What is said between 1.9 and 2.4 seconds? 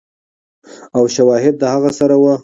سره ؤ